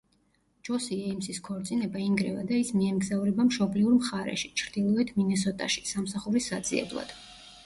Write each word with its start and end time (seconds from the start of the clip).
ჯოსი 0.67 0.95
ეიმსის 1.09 1.39
ქორწინება 1.47 2.01
ინგრევა 2.05 2.45
და 2.53 2.57
ის 2.61 2.71
მიემგზავრება 2.79 3.45
მშობლიურ 3.51 3.93
მხარეში, 3.99 4.51
ჩრდილოეთ 4.63 5.13
მინესოტაში 5.21 5.87
სამსახურის 5.93 6.51
საძიებლად. 6.55 7.17